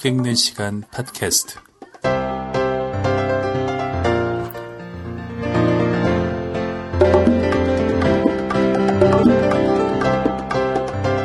책 0.00 0.14
읽는 0.14 0.34
시간 0.34 0.82
팟캐스트. 0.90 1.58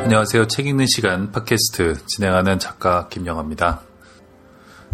안녕하세요. 0.04 0.46
책 0.48 0.66
읽는 0.66 0.84
시간 0.94 1.32
팟캐스트 1.32 2.04
진행하는 2.04 2.58
작가 2.58 3.08
김영아입니다. 3.08 3.80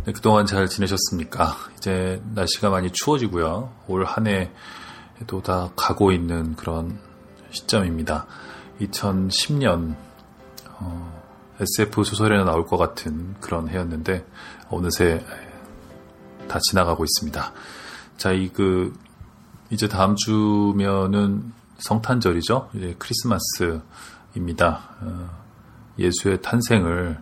네, 0.05 0.13
그동안 0.13 0.47
잘 0.47 0.69
지내셨습니까? 0.69 1.57
이제 1.77 2.23
날씨가 2.37 2.71
많이 2.71 2.93
추워지고요. 2.93 3.73
올 3.89 4.05
한 4.05 4.29
해도 4.29 5.43
다 5.43 5.73
가고 5.75 6.13
있는 6.13 6.55
그런 6.55 7.01
시점입니다. 7.51 8.29
2010년 8.81 9.97
어, 10.79 11.22
SF 11.63 12.05
소설에나 12.05 12.45
나올 12.45 12.67
것 12.67 12.77
같은 12.77 13.35
그런 13.41 13.69
해였는데 13.69 14.27
어느새 14.69 15.25
다 16.49 16.59
지나가고 16.59 17.05
있습니다. 17.05 17.53
자, 18.17 18.33
이 18.33 18.51
그 18.53 18.93
이제 19.73 19.89
다음 19.89 20.17
주면은 20.17 21.51
성탄절이죠. 21.79 22.71
이제 22.75 22.95
크리스마스입니다. 22.99 24.81
어, 25.01 25.31
예수의 25.99 26.43
탄생을 26.43 27.19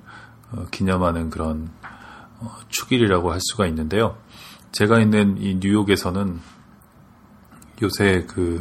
어, 0.51 0.67
기념하는 0.73 1.31
그런 1.31 1.71
어, 2.41 2.57
축일이라고 2.69 3.31
할 3.31 3.39
수가 3.41 3.67
있는데요. 3.69 4.19
제가 4.73 4.99
있는 4.99 5.39
이 5.41 5.59
뉴욕에서는 5.61 6.41
요새 7.83 8.27
그 8.29 8.61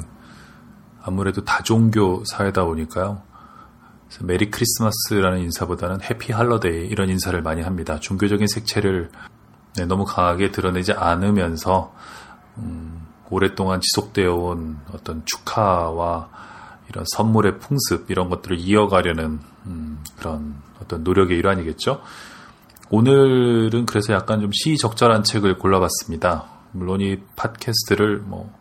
아무래도 1.02 1.43
다종교 1.43 2.25
사회다 2.25 2.66
보니까요. 2.66 3.23
Merry 4.22 4.50
Christmas라는 4.50 5.39
인사보다는 5.39 6.02
Happy 6.02 6.33
Holiday 6.33 6.88
이런 6.88 7.09
인사를 7.09 7.39
많이 7.41 7.61
합니다. 7.61 7.99
종교적인 7.99 8.47
색채를 8.47 9.11
네, 9.75 9.85
너무 9.85 10.05
강하게 10.05 10.52
드러내지 10.52 10.93
않으면서 10.93 11.93
음, 12.57 13.05
오랫동안 13.30 13.80
지속되어 13.81 14.33
온 14.33 14.80
어떤 14.91 15.23
축하와 15.25 16.30
이런 16.89 17.05
선물의 17.15 17.59
풍습 17.59 18.09
이런 18.09 18.30
것들을 18.30 18.57
이어가려는 18.59 19.39
음, 19.67 20.03
그런 20.17 20.55
어떤 20.81 21.03
노력의 21.03 21.37
일환이겠죠. 21.37 22.02
오늘은 22.89 23.85
그래서 23.85 24.13
약간 24.13 24.41
좀 24.41 24.49
시적절한 24.52 25.23
책을 25.23 25.59
골라봤습니다. 25.59 26.45
물론 26.71 27.02
이 27.02 27.19
팟캐스트를 27.35 28.17
뭐, 28.25 28.52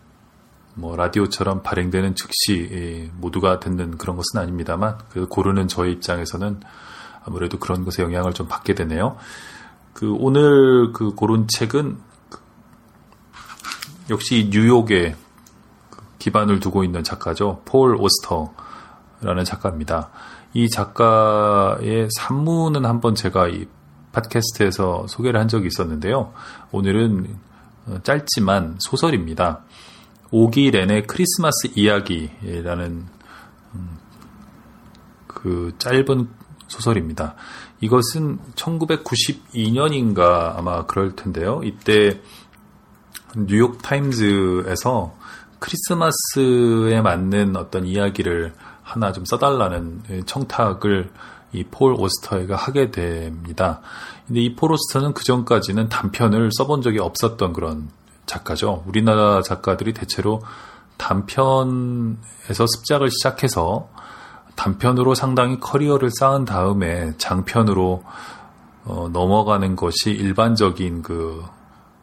뭐 0.78 0.94
라디오처럼 0.94 1.64
발행되는 1.64 2.14
즉시 2.14 3.10
모두가 3.16 3.58
듣는 3.58 3.98
그런 3.98 4.16
것은 4.16 4.40
아닙니다만 4.40 4.96
그 5.10 5.26
고르는 5.26 5.66
저의 5.66 5.92
입장에서는 5.94 6.60
아무래도 7.24 7.58
그런 7.58 7.84
것에 7.84 8.02
영향을 8.02 8.32
좀 8.32 8.46
받게 8.46 8.74
되네요. 8.74 9.16
그 9.92 10.14
오늘 10.18 10.92
그 10.92 11.14
고른 11.14 11.48
책은 11.48 11.98
역시 14.10 14.48
뉴욕에 14.52 15.16
기반을 16.20 16.60
두고 16.60 16.84
있는 16.84 17.02
작가죠. 17.02 17.62
폴 17.64 17.96
오스터라는 17.96 19.44
작가입니다. 19.44 20.10
이 20.54 20.70
작가의 20.70 22.08
산문은 22.16 22.84
한번 22.84 23.16
제가 23.16 23.48
이 23.48 23.66
팟캐스트에서 24.12 25.06
소개를 25.08 25.40
한 25.40 25.48
적이 25.48 25.66
있었는데요. 25.66 26.32
오늘은 26.70 27.36
어, 27.86 27.98
짧지만 28.02 28.76
소설입니다. 28.78 29.62
오기 30.30 30.70
렌의 30.70 31.06
크리스마스 31.06 31.68
이야기라는 31.74 33.06
음, 33.74 33.98
그 35.26 35.74
짧은 35.78 36.28
소설입니다. 36.68 37.34
이것은 37.80 38.38
1992년인가 38.54 40.56
아마 40.56 40.84
그럴 40.86 41.16
텐데요. 41.16 41.62
이때 41.64 42.20
뉴욕 43.36 43.80
타임즈에서 43.80 45.16
크리스마스에 45.58 47.00
맞는 47.00 47.56
어떤 47.56 47.86
이야기를 47.86 48.52
하나 48.82 49.12
좀 49.12 49.24
써달라는 49.24 50.24
청탁을 50.26 51.10
이 51.52 51.64
폴 51.64 51.94
오스터가 51.94 52.56
하게 52.56 52.90
됩니다. 52.90 53.80
근데 54.26 54.40
이 54.42 54.54
폴 54.54 54.72
오스터는 54.72 55.14
그 55.14 55.24
전까지는 55.24 55.88
단편을 55.88 56.50
써본 56.52 56.82
적이 56.82 56.98
없었던 57.00 57.52
그런 57.54 57.88
작가죠. 58.28 58.84
우리나라 58.86 59.42
작가들이 59.42 59.92
대체로 59.92 60.40
단편에서 60.98 62.66
습작을 62.66 63.10
시작해서 63.10 63.88
단편으로 64.54 65.14
상당히 65.14 65.58
커리어를 65.58 66.10
쌓은 66.10 66.44
다음에 66.44 67.16
장편으로 67.16 68.04
어, 68.84 69.08
넘어가는 69.12 69.76
것이 69.76 70.10
일반적인 70.10 71.02
그 71.02 71.44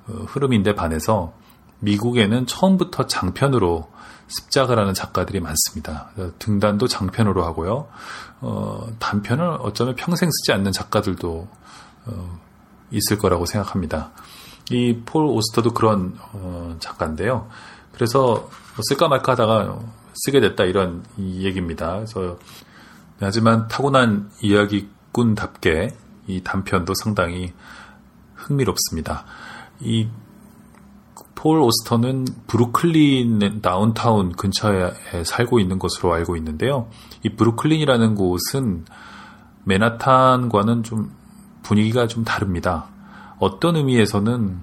어, 0.07 0.13
흐름인데 0.27 0.75
반해서 0.75 1.33
미국에는 1.79 2.45
처음부터 2.47 3.07
장편으로 3.07 3.89
습작을 4.27 4.79
하는 4.79 4.93
작가들이 4.93 5.39
많습니다. 5.39 6.09
등단도 6.39 6.87
장편으로 6.87 7.43
하고요. 7.43 7.87
어, 8.41 8.87
단편을 8.99 9.57
어쩌면 9.59 9.95
평생 9.95 10.29
쓰지 10.31 10.51
않는 10.53 10.71
작가들도 10.71 11.47
어, 12.05 12.39
있을 12.91 13.17
거라고 13.17 13.45
생각합니다. 13.45 14.11
이 14.71 15.01
폴 15.05 15.25
오스터도 15.25 15.73
그런 15.73 16.15
어, 16.33 16.75
작가인데요. 16.79 17.47
그래서 17.93 18.33
뭐 18.75 18.81
쓸까 18.89 19.07
말까 19.07 19.33
하다가 19.33 19.79
쓰게 20.15 20.39
됐다 20.39 20.63
이런 20.63 21.03
얘기입니다. 21.19 21.95
그래서 21.95 22.37
하지만 23.19 23.67
타고난 23.67 24.29
이야기꾼답게 24.41 25.95
이 26.27 26.41
단편도 26.43 26.93
상당히 26.95 27.53
흥미롭습니다. 28.35 29.25
이 29.81 30.07
폴 31.35 31.59
오스터는 31.59 32.25
브루클린 32.47 33.61
다운타운 33.61 34.31
근처에 34.31 34.93
살고 35.25 35.59
있는 35.59 35.77
것으로 35.77 36.11
알고 36.11 36.37
있는데요. 36.37 36.87
이 37.21 37.29
브루클린이라는 37.29 38.15
곳은 38.15 38.85
맨하탄과는 39.65 40.81
좀 40.81 41.11
분위기가 41.61 42.07
좀 42.07 42.23
다릅니다. 42.23 42.87
어떤 43.39 43.75
의미에서는 43.75 44.59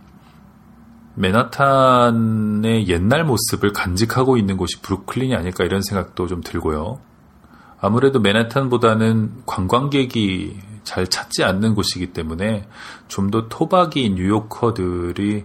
맨하탄의 1.15 2.88
옛날 2.88 3.25
모습을 3.25 3.72
간직하고 3.72 4.37
있는 4.38 4.56
곳이 4.56 4.81
브루클린이 4.81 5.34
아닐까 5.34 5.65
이런 5.65 5.83
생각도 5.83 6.27
좀 6.27 6.41
들고요. 6.43 7.00
아무래도 7.81 8.21
맨하탄보다는 8.21 9.43
관광객이 9.44 10.59
잘 10.84 11.06
찾지 11.06 11.44
않는 11.44 11.75
곳이기 11.75 12.12
때문에 12.12 12.66
좀 13.09 13.31
더 13.31 13.49
토박이 13.49 14.10
뉴요커들이 14.10 15.44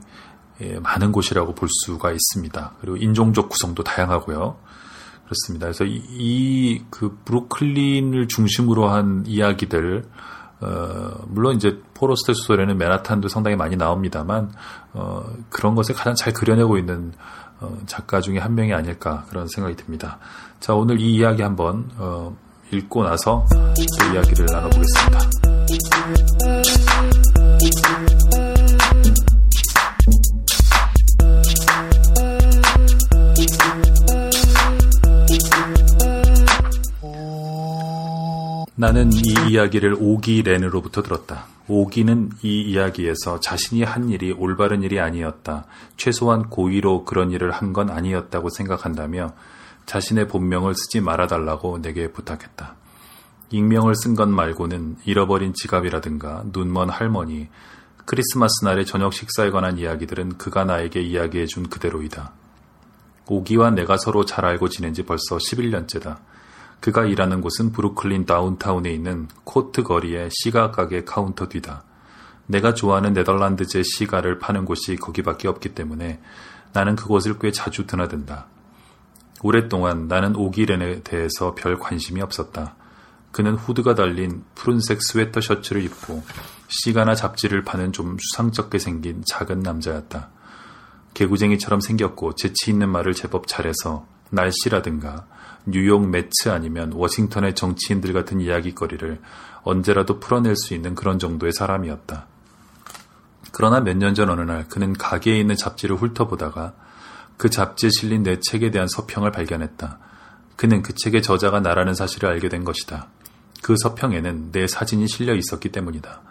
예, 0.62 0.80
많은 0.80 1.12
곳이라고 1.12 1.54
볼 1.54 1.70
수가 1.70 2.12
있습니다. 2.12 2.74
그리고 2.82 2.98
인종적 2.98 3.50
구성도 3.50 3.84
다양하고요. 3.84 4.58
그렇습니다. 5.26 5.66
그래서 5.68 5.84
이 5.86 6.82
그 6.90 7.18
브루클린을 7.26 8.28
중심으로 8.28 8.88
한 8.90 9.24
이야기들 9.28 10.06
어, 10.60 11.12
물론 11.28 11.56
이제 11.56 11.80
포로스트 11.94 12.34
소설에는 12.34 12.78
맨하탄도 12.78 13.28
상당히 13.28 13.56
많이 13.56 13.76
나옵니다만 13.76 14.52
어, 14.94 15.24
그런 15.50 15.76
것을 15.76 15.94
가장 15.94 16.16
잘 16.16 16.34
그려내고 16.34 16.78
있는 16.78 17.14
어, 17.60 17.78
작가 17.86 18.22
중에 18.22 18.40
한 18.40 18.56
명이 18.56 18.74
아닐까 18.74 19.26
그런 19.30 19.48
생각이 19.48 19.76
듭니다. 19.76 20.18
자 20.60 20.74
오늘 20.74 21.00
이 21.00 21.16
이야기 21.16 21.42
한번 21.42 21.90
어, 21.98 22.36
읽고 22.72 23.04
나서 23.04 23.46
그 23.50 24.14
이야기를 24.14 24.48
나눠보겠습니다. 24.52 25.20
나는 38.80 39.12
이 39.12 39.24
이야기를 39.50 39.96
오기 40.00 40.44
렌으로부터 40.44 41.02
들었다. 41.02 41.48
오기는 41.68 42.30
이 42.44 42.62
이야기에서 42.62 43.40
자신이 43.40 43.82
한 43.82 44.10
일이 44.10 44.32
올바른 44.32 44.84
일이 44.84 45.00
아니었다. 45.00 45.66
최소한 45.98 46.50
고의로 46.50 47.04
그런 47.04 47.32
일을 47.32 47.50
한 47.52 47.74
건 47.74 47.90
아니었다고 47.90 48.50
생각한다며 48.52 49.34
자신의 49.88 50.28
본명을 50.28 50.76
쓰지 50.76 51.02
말아달라고 51.02 51.82
내게 51.82 52.12
부탁했다. 52.12 52.76
익명을 53.50 53.96
쓴 53.96 54.14
것 54.14 54.30
말고는 54.30 54.98
잃어버린 55.06 55.54
지갑이라든가 55.56 56.44
눈먼 56.54 56.90
할머니, 56.90 57.48
크리스마스 58.06 58.64
날의 58.64 58.86
저녁 58.86 59.12
식사에 59.12 59.50
관한 59.50 59.80
이야기들은 59.80 60.38
그가 60.38 60.66
나에게 60.66 61.02
이야기해준 61.02 61.70
그대로이다. 61.70 62.32
오기와 63.26 63.72
내가 63.72 63.98
서로 63.98 64.24
잘 64.24 64.46
알고 64.46 64.70
지낸 64.70 64.94
지 64.94 65.04
벌써 65.04 65.38
11년째다. 65.38 66.18
그가 66.80 67.06
일하는 67.06 67.42
곳은 67.42 67.72
브루클린 67.72 68.26
다운타운에 68.26 68.92
있는 68.92 69.28
코트 69.44 69.84
거리의 69.84 70.30
시가 70.32 70.72
가게 70.72 71.04
카운터 71.04 71.48
뒤다. 71.48 71.84
내가 72.46 72.74
좋아하는 72.74 73.14
네덜란드제 73.14 73.84
시가를 73.84 74.40
파는 74.40 74.66
곳이 74.66 74.96
거기밖에 74.96 75.48
없기 75.48 75.76
때문에 75.76 76.22
나는 76.74 76.96
그곳을 76.96 77.40
꽤 77.40 77.52
자주 77.52 77.86
드나든다. 77.88 78.48
오랫동안 79.44 80.08
나는 80.08 80.36
오기렌에 80.36 81.02
대해서 81.02 81.54
별 81.56 81.78
관심이 81.78 82.22
없었다. 82.22 82.76
그는 83.32 83.56
후드가 83.56 83.94
달린 83.94 84.44
푸른색 84.56 85.04
스웨터 85.04 85.42
셔츠를 85.42 85.84
입고 85.84 86.24
시가나 86.70 87.14
잡지를 87.14 87.64
파는 87.64 87.92
좀 87.92 88.18
수상쩍게 88.20 88.80
생긴 88.80 89.24
작은 89.26 89.60
남자였다. 89.60 90.30
개구쟁이처럼 91.14 91.82
생겼고 91.82 92.36
재치 92.36 92.72
있는 92.72 92.90
말을 92.90 93.14
제법 93.14 93.48
잘해서 93.48 94.06
날씨라든가 94.30 95.26
뉴욕 95.68 96.08
매츠 96.10 96.50
아니면 96.50 96.94
워싱턴의 96.94 97.56
정치인들 97.56 98.14
같은 98.14 98.40
이야기거리를 98.40 99.20
언제라도 99.64 100.20
풀어낼 100.20 100.56
수 100.56 100.74
있는 100.74 100.96
그런 100.96 101.20
정도의 101.20 101.52
사람이었다. 101.52 102.26
그러나 103.52 103.82
몇 103.82 103.98
년 103.98 104.16
전 104.16 104.30
어느 104.30 104.42
날 104.42 104.68
그는 104.70 104.94
가게에 104.94 105.38
있는 105.40 105.56
잡지를 105.56 105.98
훑어보다가 105.98 106.74
그 107.38 107.50
잡지에 107.50 107.90
실린 107.92 108.24
내 108.24 108.40
책에 108.40 108.72
대한 108.72 108.88
서평을 108.88 109.32
발견했다. 109.32 110.00
그는 110.56 110.82
그 110.82 110.94
책의 110.96 111.22
저자가 111.22 111.60
나라는 111.60 111.94
사실을 111.94 112.30
알게 112.30 112.50
된 112.50 112.64
것이다. 112.64 113.08
그 113.62 113.76
서평에는 113.78 114.52
내 114.52 114.68
사진이 114.68 115.08
실려 115.08 115.36
있었기 115.36 115.72
때문이다. 115.72 116.22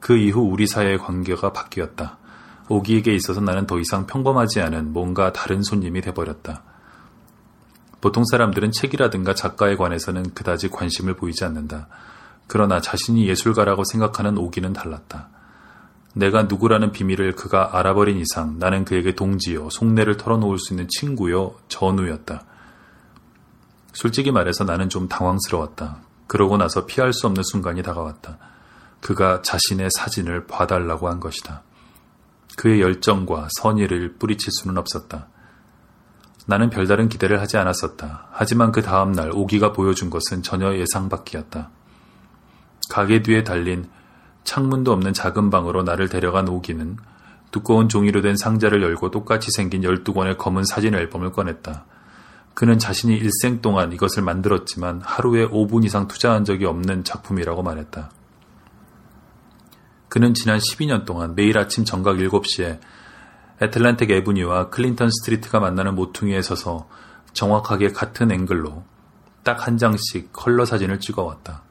그 0.00 0.16
이후 0.16 0.40
우리 0.42 0.66
사이의 0.66 0.98
관계가 0.98 1.52
바뀌었다. 1.52 2.18
오기에게 2.68 3.14
있어서 3.14 3.40
나는 3.40 3.66
더 3.66 3.78
이상 3.78 4.06
평범하지 4.06 4.60
않은 4.60 4.92
뭔가 4.92 5.32
다른 5.32 5.62
손님이 5.62 6.00
돼버렸다. 6.02 6.62
보통 8.04 8.22
사람들은 8.26 8.70
책이라든가 8.70 9.32
작가에 9.32 9.76
관해서는 9.76 10.34
그다지 10.34 10.68
관심을 10.68 11.14
보이지 11.16 11.42
않는다. 11.46 11.88
그러나 12.46 12.82
자신이 12.82 13.26
예술가라고 13.26 13.82
생각하는 13.90 14.36
오기는 14.36 14.74
달랐다. 14.74 15.30
내가 16.12 16.42
누구라는 16.42 16.92
비밀을 16.92 17.34
그가 17.34 17.78
알아버린 17.78 18.18
이상 18.18 18.58
나는 18.58 18.84
그에게 18.84 19.14
동지요, 19.14 19.70
속내를 19.70 20.18
털어놓을 20.18 20.58
수 20.58 20.74
있는 20.74 20.86
친구요, 20.90 21.54
전우였다. 21.68 22.44
솔직히 23.94 24.30
말해서 24.30 24.64
나는 24.64 24.90
좀 24.90 25.08
당황스러웠다. 25.08 26.02
그러고 26.26 26.58
나서 26.58 26.84
피할 26.84 27.14
수 27.14 27.26
없는 27.26 27.42
순간이 27.42 27.82
다가왔다. 27.82 28.36
그가 29.00 29.40
자신의 29.40 29.88
사진을 29.90 30.46
봐달라고 30.46 31.08
한 31.08 31.20
것이다. 31.20 31.62
그의 32.58 32.82
열정과 32.82 33.48
선의를 33.60 34.16
뿌리칠 34.18 34.52
수는 34.52 34.76
없었다. 34.76 35.28
나는 36.46 36.70
별다른 36.70 37.08
기대를 37.08 37.40
하지 37.40 37.56
않았었다. 37.56 38.28
하지만 38.32 38.70
그 38.70 38.82
다음 38.82 39.12
날 39.12 39.30
오기가 39.32 39.72
보여준 39.72 40.10
것은 40.10 40.42
전혀 40.42 40.74
예상 40.76 41.08
밖이었다. 41.08 41.70
가게 42.90 43.22
뒤에 43.22 43.44
달린 43.44 43.88
창문도 44.44 44.92
없는 44.92 45.14
작은 45.14 45.50
방으로 45.50 45.82
나를 45.82 46.08
데려간 46.08 46.48
오기는 46.48 46.98
두꺼운 47.50 47.88
종이로 47.88 48.20
된 48.20 48.36
상자를 48.36 48.82
열고 48.82 49.10
똑같이 49.10 49.50
생긴 49.52 49.82
12권의 49.82 50.36
검은 50.36 50.64
사진 50.64 50.94
앨범을 50.94 51.32
꺼냈다. 51.32 51.86
그는 52.52 52.78
자신이 52.78 53.16
일생 53.16 53.62
동안 53.62 53.92
이것을 53.92 54.22
만들었지만 54.22 55.00
하루에 55.02 55.46
5분 55.48 55.84
이상 55.84 56.08
투자한 56.08 56.44
적이 56.44 56.66
없는 56.66 57.04
작품이라고 57.04 57.62
말했다. 57.62 58.10
그는 60.08 60.34
지난 60.34 60.58
12년 60.58 61.04
동안 61.04 61.34
매일 61.34 61.58
아침 61.58 61.84
정각 61.84 62.16
7시에 62.16 62.78
애틀란틱 63.62 64.10
에브뉴와 64.10 64.70
클린턴 64.70 65.10
스트리트가 65.10 65.60
만나는 65.60 65.94
모퉁이에 65.94 66.42
서서 66.42 66.88
정확하게 67.32 67.92
같은 67.92 68.30
앵글로 68.32 68.84
딱 69.42 69.66
한 69.66 69.76
장씩 69.78 70.32
컬러 70.32 70.64
사진을 70.64 71.00
찍어왔다. 71.00 71.62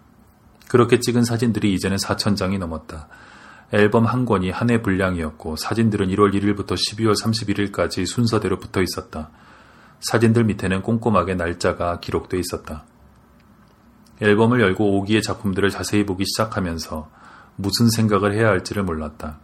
그렇게 0.69 1.00
찍은 1.00 1.24
사진들이 1.24 1.74
이제는 1.74 1.97
4천 1.97 2.35
장이 2.38 2.57
넘었다. 2.57 3.07
앨범 3.71 4.06
한 4.06 4.25
권이 4.25 4.51
한 4.51 4.69
해 4.69 4.81
분량이었고 4.81 5.56
사진들은 5.56 6.07
1월 6.09 6.33
1일부터 6.33 6.74
12월 6.75 7.19
31일까지 7.19 8.06
순서대로 8.06 8.59
붙어 8.59 8.81
있었다. 8.81 9.31
사진들 10.00 10.44
밑에는 10.44 10.81
꼼꼼하게 10.83 11.35
날짜가 11.35 12.00
기록돼 12.00 12.38
있었다. 12.38 12.85
앨범을 14.21 14.62
열고 14.62 14.97
오기의 15.00 15.24
작품들을 15.24 15.69
자세히 15.71 16.06
보기 16.06 16.25
시작하면서 16.25 17.09
무슨 17.56 17.89
생각을 17.89 18.33
해야 18.33 18.50
할지를 18.50 18.83
몰랐다. 18.83 19.39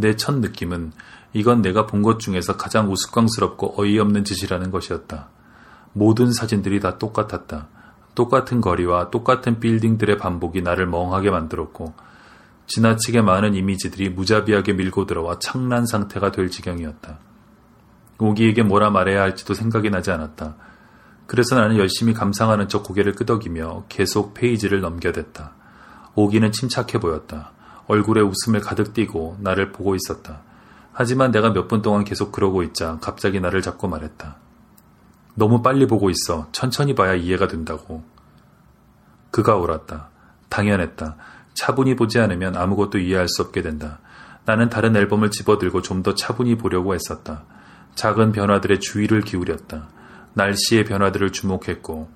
내 0.00 0.16
첫 0.16 0.36
느낌은 0.38 0.92
이건 1.32 1.62
내가 1.62 1.86
본 1.86 2.02
것 2.02 2.18
중에서 2.18 2.56
가장 2.56 2.90
우스꽝스럽고 2.90 3.80
어이없는 3.80 4.24
짓이라는 4.24 4.70
것이었다. 4.70 5.28
모든 5.92 6.32
사진들이 6.32 6.80
다 6.80 6.98
똑같았다. 6.98 7.68
똑같은 8.14 8.60
거리와 8.60 9.10
똑같은 9.10 9.60
빌딩들의 9.60 10.18
반복이 10.18 10.62
나를 10.62 10.86
멍하게 10.86 11.30
만들었고 11.30 11.94
지나치게 12.66 13.22
많은 13.22 13.54
이미지들이 13.54 14.10
무자비하게 14.10 14.72
밀고 14.74 15.06
들어와 15.06 15.38
창난 15.38 15.86
상태가 15.86 16.30
될 16.30 16.50
지경이었다. 16.50 17.18
오기에게 18.18 18.62
뭐라 18.62 18.90
말해야 18.90 19.22
할지도 19.22 19.54
생각이 19.54 19.90
나지 19.90 20.10
않았다. 20.10 20.56
그래서 21.26 21.54
나는 21.56 21.76
열심히 21.76 22.12
감상하는 22.12 22.68
척 22.68 22.82
고개를 22.84 23.14
끄덕이며 23.14 23.84
계속 23.88 24.34
페이지를 24.34 24.80
넘겨댔다. 24.80 25.52
오기는 26.14 26.52
침착해 26.52 26.98
보였다. 27.00 27.52
얼굴에 27.90 28.20
웃음을 28.20 28.60
가득 28.60 28.94
띠고 28.94 29.38
나를 29.40 29.72
보고 29.72 29.96
있었다. 29.96 30.42
하지만 30.92 31.32
내가 31.32 31.52
몇 31.52 31.66
분 31.66 31.82
동안 31.82 32.04
계속 32.04 32.30
그러고 32.30 32.62
있자 32.62 32.98
갑자기 33.00 33.40
나를 33.40 33.62
잡고 33.62 33.88
말했다. 33.88 34.36
너무 35.34 35.60
빨리 35.62 35.86
보고 35.88 36.08
있어. 36.08 36.46
천천히 36.52 36.94
봐야 36.94 37.14
이해가 37.14 37.48
된다고. 37.48 38.04
그가 39.32 39.56
옳았다. 39.56 40.08
당연했다. 40.48 41.16
차분히 41.54 41.96
보지 41.96 42.20
않으면 42.20 42.56
아무것도 42.56 42.98
이해할 42.98 43.28
수 43.28 43.42
없게 43.42 43.60
된다. 43.62 43.98
나는 44.44 44.68
다른 44.68 44.94
앨범을 44.94 45.30
집어들고 45.32 45.82
좀 45.82 46.02
더 46.02 46.14
차분히 46.14 46.56
보려고 46.56 46.94
했었다. 46.94 47.42
작은 47.96 48.30
변화들의 48.32 48.78
주의를 48.80 49.22
기울였다. 49.22 49.88
날씨의 50.34 50.84
변화들을 50.84 51.32
주목했고, 51.32 52.08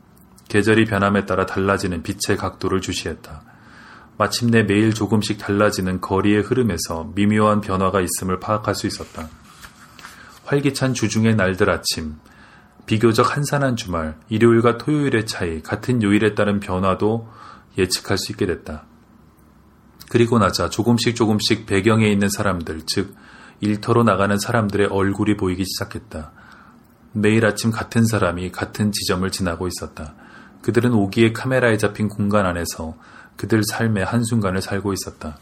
계절이 0.49 0.85
변함에 0.87 1.26
따라 1.26 1.47
달라지는 1.47 2.03
빛의 2.03 2.38
각도를 2.38 2.81
주시했다. 2.81 3.43
마침내 4.16 4.62
매일 4.62 4.94
조금씩 4.94 5.38
달라지는 5.38 6.00
거리의 6.00 6.43
흐름에서 6.43 7.12
미묘한 7.14 7.61
변화가 7.61 8.00
있음을 8.00 8.38
파악할 8.38 8.75
수 8.75 8.87
있었다. 8.87 9.28
활기찬 10.44 10.94
주중의 10.94 11.37
날들 11.37 11.70
아침, 11.70 12.16
비교적 12.87 13.34
한산한 13.34 13.76
주말, 13.76 14.16
일요일과 14.28 14.78
토요일의 14.78 15.26
차이, 15.26 15.62
같은 15.62 16.02
요일에 16.02 16.34
따른 16.34 16.61
변화도 16.61 17.28
예측할 17.78 18.19
수 18.19 18.32
있게 18.32 18.46
됐다. 18.46 18.84
그리고 20.11 20.38
나자 20.38 20.69
조금씩 20.69 21.16
조금씩 21.16 21.66
배경에 21.66 22.08
있는 22.08 22.28
사람들, 22.28 22.82
즉, 22.87 23.16
일터로 23.61 24.02
나가는 24.02 24.37
사람들의 24.38 24.88
얼굴이 24.88 25.37
보이기 25.37 25.64
시작했다. 25.64 26.33
매일 27.12 27.47
아침 27.47 27.71
같은 27.71 28.04
사람이 28.04 28.52
같은 28.52 28.92
지점을 28.92 29.28
지나고 29.30 29.66
있었다. 29.66 30.14
그들은 30.62 30.92
오기의 30.92 31.33
카메라에 31.33 31.78
잡힌 31.78 32.09
공간 32.09 32.44
안에서 32.47 32.97
그들 33.37 33.62
삶의 33.64 34.05
한순간을 34.05 34.62
살고 34.62 34.93
있었다. 34.93 35.38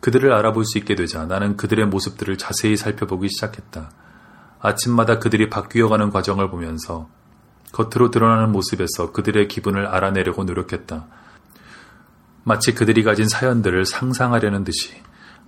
그들을 0.00 0.32
알아볼 0.32 0.64
수 0.64 0.78
있게 0.78 0.94
되자 0.94 1.26
나는 1.26 1.56
그들의 1.56 1.86
모습들을 1.86 2.38
자세히 2.38 2.76
살펴보기 2.76 3.28
시작했다. 3.28 3.90
아침마다 4.60 5.18
그들이 5.18 5.48
바뀌어가는 5.50 6.10
과정을 6.10 6.50
보면서 6.50 7.08
겉으로 7.72 8.10
드러나는 8.10 8.50
모습에서 8.52 9.12
그들의 9.12 9.48
기분을 9.48 9.86
알아내려고 9.86 10.44
노력했다. 10.44 11.06
마치 12.44 12.74
그들이 12.74 13.02
가진 13.02 13.28
사연들을 13.28 13.84
상상하려는 13.84 14.64
듯이, 14.64 14.94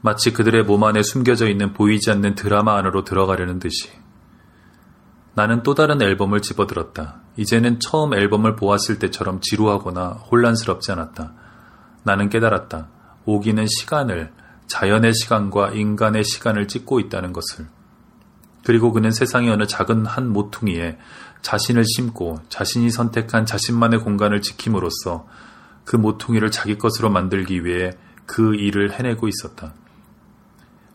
마치 0.03 0.33
그들의 0.33 0.65
몸 0.65 0.85
안에 0.85 1.03
숨겨져 1.03 1.49
있는 1.49 1.73
보이지 1.73 2.11
않는 2.11 2.35
드라마 2.35 2.77
안으로 2.77 3.05
들어가려는 3.05 3.59
듯이. 3.59 3.91
나는 5.35 5.63
또 5.63 5.75
다른 5.75 6.03
앨범을 6.03 6.43
집어들었다. 6.43 7.21
이제는 7.37 7.81
처음 7.81 8.15
앨범을 8.15 8.57
보았을 8.57 8.99
때처럼 8.99 9.41
지루하거나 9.41 10.09
혼란스럽지 10.31 10.93
않았다. 10.93 11.33
나는 12.03 12.29
깨달았다. 12.29 12.89
오기는 13.25 13.67
시간을, 13.67 14.33
자연의 14.67 15.15
시간과 15.15 15.71
인간의 15.71 16.25
시간을 16.25 16.69
찍고 16.69 17.01
있다는 17.01 17.33
것을. 17.33 17.67
그리고 18.65 18.93
그는 18.93 19.11
세상의 19.11 19.51
어느 19.51 19.67
작은 19.67 20.07
한 20.07 20.29
모퉁이에 20.29 20.99
자신을 21.43 21.85
심고 21.85 22.41
자신이 22.49 22.91
선택한 22.91 23.47
자신만의 23.47 24.01
공간을 24.01 24.43
지킴으로써 24.43 25.27
그 25.85 25.97
모퉁이를 25.97 26.51
자기 26.51 26.77
것으로 26.77 27.11
만들기 27.11 27.65
위해 27.65 27.93
그 28.27 28.55
일을 28.55 28.93
해내고 28.93 29.29
있었다. 29.29 29.75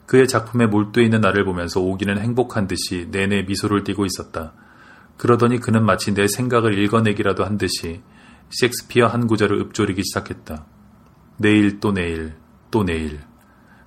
그의 0.06 0.28
작품에 0.28 0.68
몰두해 0.68 1.06
있는 1.06 1.22
나를 1.22 1.46
보면서 1.46 1.80
오기는 1.80 2.20
행복한 2.20 2.68
듯이 2.68 3.08
내내 3.12 3.44
미소를 3.44 3.84
띠고 3.84 4.06
있었다. 4.06 4.54
그러더니 5.18 5.60
그는 5.60 5.84
마치 5.84 6.14
내 6.14 6.28
생각을 6.28 6.78
읽어내기라도 6.78 7.46
한 7.46 7.58
듯이 7.58 8.02
셰익스피어 8.50 9.08
한 9.08 9.28
구절을 9.28 9.60
읊조리기 9.62 10.04
시작했다. 10.04 10.66
내일 11.38 11.80
또 11.80 11.92
내일 11.92 12.36
또 12.72 12.84
내일. 12.84 13.20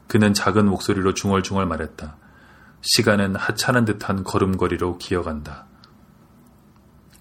그는 0.06 0.34
작은 0.34 0.66
목소리로 0.66 1.14
중얼중얼 1.14 1.66
말했다. 1.66 2.16
시간은 2.80 3.37
하찮은 3.37 3.84
듯한 3.84 4.25
걸음걸이로 4.25 4.98
기어간다. 4.98 5.66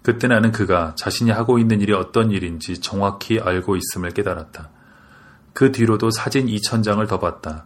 그때 0.01 0.27
나는 0.27 0.53
그가 0.53 0.95
자신이 0.95 1.31
하고 1.31 1.59
있는 1.59 1.81
일이 1.81 1.91
어떤 1.93 2.31
일인지 2.31 2.79
정확히 2.79 3.39
알고 3.39 3.75
있음을 3.75 4.11
깨달았다. 4.11 4.69
그 5.53 5.71
뒤로도 5.71 6.11
사진 6.11 6.45
2천 6.45 6.83
장을 6.83 7.05
더 7.07 7.19
봤다. 7.19 7.65